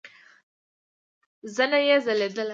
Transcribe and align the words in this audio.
زنه 1.55 1.79
يې 1.87 1.97
ځليدله. 2.05 2.49